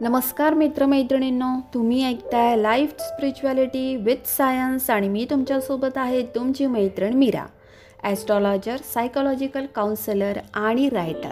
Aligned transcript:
नमस्कार 0.00 0.54
मित्रमैत्रिणींनो 0.54 1.60
तुम्ही 1.74 2.04
ऐकताय 2.08 2.56
लाईफ 2.56 2.90
स्पिरिच्युअलिटी 2.98 3.96
विथ 3.96 4.26
सायन्स 4.26 4.90
आणि 4.90 5.08
मी 5.08 5.26
तुमच्यासोबत 5.30 5.96
आहे 5.96 6.22
तुमची 6.22 6.66
मैत्रीण 6.66 7.12
मीरा 7.12 7.46
ॲस्ट्रॉलॉजर 8.02 8.76
सायकोलॉजिकल 8.94 9.66
काउन्सिलर 9.74 10.38
आणि 10.54 10.88
रायटर 10.88 11.30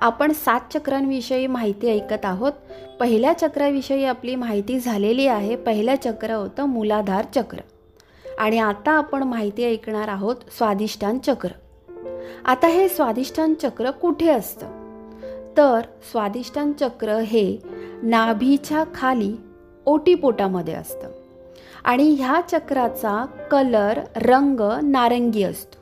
आपण 0.00 0.32
सात 0.32 0.60
चक्रांविषयी 0.74 1.46
माहिती 1.46 1.90
ऐकत 1.90 2.24
आहोत. 2.24 2.52
पहिल्या 3.00 3.32
चक्राविषयी 3.32 4.04
आपली 4.04 4.34
माहिती 4.34 4.78
झालेली 4.80 5.26
आहे 5.26 5.56
पहिलं 5.56 5.94
चक्र 6.04 6.30
होतं 6.30 6.64
मूलाधार 6.64 7.24
चक्र. 7.34 7.58
आणि 8.38 8.58
आता 8.58 8.90
आपण 8.90 9.22
माहिती 9.22 9.64
ऐकणार 9.64 10.08
आहोत 10.08 10.36
स्वादिष्टान 10.58 11.18
चक्र. 11.18 11.48
आता 12.44 12.66
हे 12.66 12.88
स्वादिष्टान 12.88 13.54
चक्र 13.54 13.90
कुठे 13.90 14.28
असतं? 14.28 14.77
तर 15.58 15.80
स्वादिष्टान 16.10 16.72
चक्र 16.72 17.18
हे 17.18 17.58
नाभीच्या 18.02 18.84
खाली 18.94 19.36
ओटीपोटामध्ये 19.86 20.74
असतं. 20.74 21.08
आणि 21.84 22.14
ह्या 22.14 22.40
चक्राचा 22.40 23.26
कलर 23.50 24.00
रंग 24.16 24.60
नारंगी 24.82 25.42
असतो. 25.42 25.78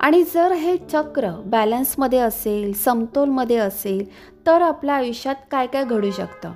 आणि 0.00 0.22
जर 0.22 0.52
हे 0.52 0.76
चक्र 0.76 1.30
बॅलन्समध्ये 1.44 2.18
असेल 2.18 2.72
समतोलमध्ये 2.72 3.56
असेल 3.56 4.06
तर 4.46 4.62
आपल्या 4.62 4.94
आयुष्यात 4.94 5.34
काय 5.50 5.66
काय 5.66 5.84
घडू 5.84 6.10
शकतं? 6.10 6.52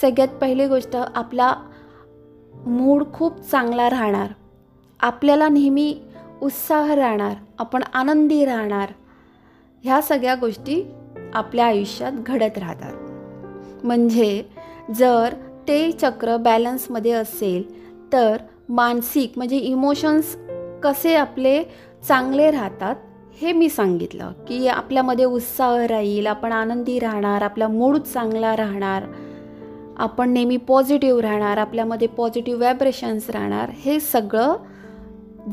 सगळ्यात 0.00 0.28
पहिली 0.28 0.66
गोष्ट 0.66 0.96
आपला 1.14 1.54
मूड 2.66 3.04
खूप 3.14 3.40
चांगला 3.40 3.90
राहणार. 3.90 4.28
आपल्याला 5.00 5.48
नेहमी 5.48 6.00
उत्साह 6.42 6.94
राहणार 6.94 7.34
आपण 7.58 7.82
आनंदी 7.94 8.44
राहणार. 8.44 8.88
ह्या 9.84 10.02
सगळ्या 10.02 10.34
गोष्टी 10.34 10.94
आपल्या 11.34 11.66
आयुष्यात 11.66 12.12
घडत 12.12 12.58
राहतात. 12.58 12.92
म्हणजे 13.84 14.42
जर 14.98 15.34
ते 15.68 15.90
चक्र 15.92 16.36
बॅलन्समध्ये 16.36 17.12
असेल 17.12 17.62
तर 18.12 18.36
मानसिक 18.68 19.32
म्हणजे 19.36 19.56
इमोशन्स 19.56 20.36
कसे 20.82 21.14
आपले 21.14 21.62
चांगले 22.08 22.50
राहतात 22.50 22.96
हे 23.42 23.52
मी 23.52 23.68
सांगितलं. 23.68 24.32
की 24.48 24.68
आपल्यामध्ये 24.68 25.24
उत्साह 25.24 25.86
राहील 25.86 26.26
आपण 26.26 26.52
आनंदी 26.52 26.98
राहणार 26.98 27.42
आपला 27.42 27.68
मूड 27.68 27.96
चांगला 27.96 28.56
राहणार 28.56 29.02
आपण 29.96 30.30
नेहमी 30.30 30.56
पॉझिटिव्ह 30.56 31.20
राहणार 31.20 31.56
आपल्यामध्ये 31.56 32.08
पॉझिटिव्ह 32.08 32.58
व्हायब्रेशन्स 32.58 33.30
राहणार 33.30 33.70
हे 33.70 34.00
सगळं 34.00 34.56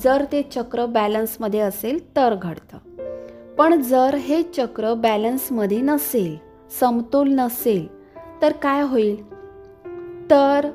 जर 0.03 0.23
ते 0.31 0.41
चक्र 0.41 0.85
बॅलन्समध्ये 0.85 1.59
असेल 1.59 2.15
तर 2.15 2.35
घडतं. 2.35 2.77
पण 3.57 3.81
जर 3.81 4.15
हे 4.15 4.43
चक्र 4.43 4.93
बॅलन्समध्ये 4.93 5.81
नसेल 5.81 6.37
समतोल 6.79 7.29
नसेल 7.29 7.87
तर 8.41 8.51
काय 8.51 8.81
होईल? 8.81 9.31
तर 10.29 10.69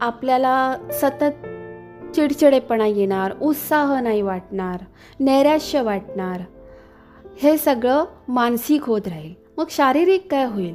आपल्याला 0.00 0.76
सतत 0.92 1.46
चिडचिडेपणा 2.14 2.86
येणार 2.86 3.32
उत्साह 3.42 4.00
नाही 4.00 4.22
वाटणार 4.22 4.80
नैराश्य 5.20 5.82
वाटणार. 5.82 6.40
हे 7.42 7.56
सगळं 7.56 8.04
मानसिक 8.28 8.84
होत 8.84 9.08
राहील. 9.08 9.34
मग 9.58 9.64
शारीरिक 9.70 10.30
काय 10.30 10.44
होईल? 10.44 10.74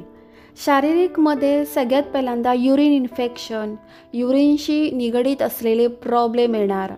शारीरिकमध्ये 0.66 1.64
सगळ्यात 1.64 2.02
पहिल्यांदा 2.02 2.52
युरिन 2.52 2.92
इन्फेक्शन 2.92 3.74
युरिनशी 4.12 4.90
निगडीत 4.90 5.42
असलेले 5.42 5.86
प्रॉब्लेम 5.86 6.54
येणार 6.54 6.92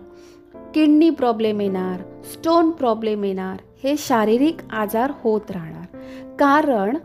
किडनी 0.73 1.09
प्रॉब्लेम 1.09 1.61
येणार 1.61 2.23
स्टोन 2.23 2.71
प्रॉब्लेम 2.71 3.23
येणार 3.23 3.57
हे 3.87 3.95
शारीरिक 3.97 4.57
आजार 4.71 5.11
होत 5.23 5.51
राहणार. 5.51 5.97
कारण 6.39 6.97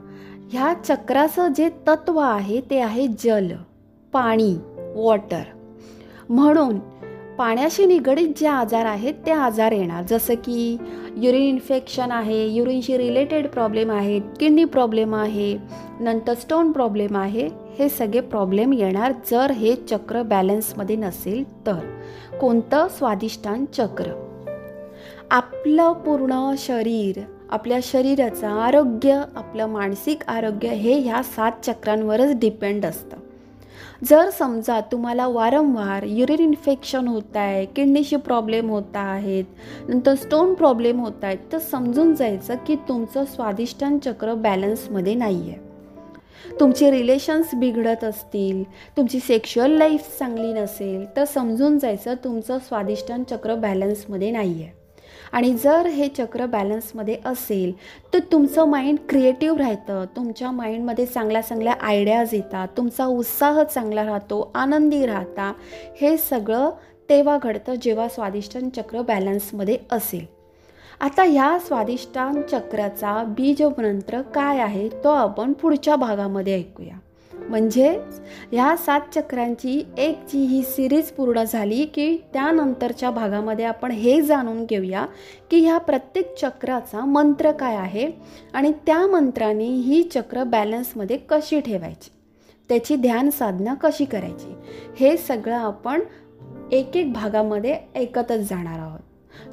ह्या 0.53 0.72
चक्राचं 0.75 1.53
जे 1.56 1.69
तत्व 1.88 2.19
आहे 2.19 2.60
ते 2.70 2.81
आहे 2.81 3.06
जल 3.19 3.53
पाणी 4.12 4.54
वॉटर 4.94 5.43
म्हणून 6.28 6.78
पाण्याशी 7.38 7.87
निगडीत 7.87 8.28
जे 8.37 8.47
आजार 8.47 8.87
आहेत 8.87 9.15
ते 9.26 9.31
आजार 9.31 9.72
येणार. 9.72 10.03
जसं 10.03 10.34
की 10.34 10.76
युरिन 11.16 11.43
इन्फेक्शन 11.43 12.10
आहे 12.10 12.47
युरिनशी 12.47 12.99
रिलेटेड 12.99 13.49
प्रॉब्लेम 13.49 13.91
आहेत 13.91 14.22
किडनी 14.41 14.64
प्रॉब्लेम 14.64 15.14
आहे 15.14 15.56
नंतर 16.00 16.34
स्टोन 16.34 16.72
प्रॉब्लेम 16.72 17.16
आहे 17.16 17.49
हे 17.78 17.88
सगळे 17.88 18.20
प्रॉब्लेम 18.20 18.72
येणार 18.72 19.12
जर 19.31 19.50
हे 19.50 19.75
चक्र 19.91 20.22
बॅलन्समध्ये 20.22 20.97
नसेल 20.97 21.66
तर. 21.66 21.78
कोणतं 22.41 22.88
स्वादिष्टान 22.88 23.64
चक्र? 23.64 24.31
आपलं 25.32 25.93
पूर्ण 25.93 26.54
शरीर 26.59 27.20
आपल्या 27.50 27.78
शरीराचं 27.82 28.47
आरोग्य 28.47 29.22
आपलं 29.37 29.66
मानसिक 29.66 30.22
आरोग्य 30.28 30.69
हे 30.69 30.98
ह्या 30.98 31.22
सात 31.22 31.53
चक्रांवरच 31.62 32.34
डिपेंड 32.34 32.87
असतं. 32.87 33.16
जर 34.04 34.31
समजा 34.31 34.81
तुम्हाला 34.81 35.26
वारंवार 35.26 36.03
युरिन 36.03 36.41
इन्फेक्शन 36.41 37.09
होत 37.09 37.37
आहे 37.37 37.65
किडनीशी 37.65 38.16
प्रॉब्लेम 38.16 38.70
होत 38.70 38.97
आहेत 38.97 39.44
नंतर 39.88 40.15
स्टोन 40.15 40.54
प्रॉब्लेम 40.54 41.00
होत 41.00 41.25
आहेत 41.25 41.38
तर 41.53 41.59
समजून 41.59 42.14
जायचं 42.14 42.54
की 42.66 42.76
तुमचं 42.88 43.25
स्वादिष्टान 43.25 43.99
चक्र 43.99 44.34
बॅलन्समध्ये 44.34 45.14
नाही 45.14 45.50
आहे 45.50 46.60
तुमचे 46.60 46.91
रिलेशन्स 46.91 47.54
बिघडत 47.54 48.04
असतील 48.04 48.62
तुमची 48.97 49.20
सेक्शुअल 49.20 49.70
लाईफ 49.70 50.19
चांगली 50.19 50.53
नसेल 50.53 51.16
तर 51.16 51.25
समजून 51.25 51.78
जायचं 51.78 52.14
तुमचं 52.25 52.59
स्वादिष्टान 52.59 53.25
चक्र 53.25 53.54
बॅलन्समध्ये 53.54 54.31
नाही 54.31 54.62
आहे 54.62 54.81
आणि 55.32 55.53
जर 55.54 55.87
हे 55.87 56.09
चक्र 56.09 56.47
बॅलन्समध्ये 56.47 57.16
असेल 57.25 57.72
तर 58.15 58.19
तुमचं 58.32 58.65
माइंड 58.65 58.98
क्रिएटिव्ह 59.09 59.59
राहतं. 59.59 60.04
तुमच्या 60.16 60.50
माइंडमध्ये 60.50 61.06
चांगल्या 61.06 61.41
चांगल्या 61.41 61.75
आयडियाज 61.81 62.34
येतात. 62.34 62.69
तुमचा 62.76 63.06
उत्साह 63.06 63.62
चांगला 63.62 64.04
राहतो 64.04 64.50
आनंदी 64.54 65.06
राहता. 65.06 65.53
हे 66.00 66.16
सगळं 66.16 66.70
तेव्हा 67.09 67.38
घडतं 67.43 67.75
जेव्हा 67.75 68.09
स्वादिष्टान 68.09 68.69
चक्र 68.69 69.03
बॅलन्समध्ये 69.03 69.78
असेल. 69.93 70.25
आता 71.00 71.22
ह्या 71.22 71.59
स्वादिष्टान 71.59 72.43
चक्राचा 72.43 73.22
बीजमंत्र 73.37 74.20
काय 74.22 74.59
आहे 74.59 74.88
तो 75.04 75.09
आपण 75.09 75.53
पुढच्या 75.53 75.97
भागामध्ये 75.97 76.54
ऐकूया. 76.54 76.99
म्हणजे 77.52 78.00
ह्या 78.52 78.76
सात 78.76 79.00
चक्रांची 79.14 79.86
एक 79.98 80.18
जी 80.32 80.38
ही 80.38 80.62
सिरीज 80.62 81.10
पूर्ण 81.10 81.42
झाली 81.42 81.84
की 81.84 82.16
त्यानंतरच्या 82.32 83.10
भागामध्ये 83.10 83.64
आपण 83.64 83.90
हे 83.90 84.20
जाणून 84.22 84.64
घेऊया 84.64 85.06
की 85.50 85.58
ह्या 85.58 85.78
प्रत्येक 85.78 86.34
चक्राचा 86.34 87.04
मंत्र 87.04 87.52
काय 87.52 87.76
आहे 87.76 88.10
आणि 88.54 88.72
त्या 88.86 89.06
मंत्राने 89.06 89.64
ही 89.64 90.02
चक्र 90.02 90.44
बॅलन्समध्ये 90.44 91.18
कशी 91.28 91.60
ठेवायची? 91.60 92.10
त्याची 92.68 92.96
ध्यान 92.96 93.30
साधना 93.30 93.74
कशी 93.74 94.04
करायची? 94.04 94.54
हे 95.00 95.16
सगळं 95.16 95.58
आपण 95.58 96.00
एक 96.72 96.96
एक 96.96 97.12
भागामध्ये 97.12 97.76
ऐकतच 97.96 98.50
जाणार 98.50 98.78
आहोत. 98.78 99.00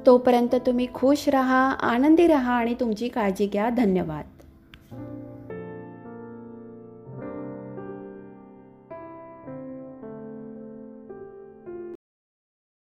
तोपर्यंत 0.06 0.56
तुम्ही 0.56 0.88
खुश 0.94 1.30
रहा 1.30 1.72
आनंदी 1.72 2.28
रहा 2.28 2.54
आणि 2.54 2.74
तुमची 2.80 3.08
काळजी 3.08 3.46
घ्या. 3.46 3.70
धन्यवाद. 3.70 4.39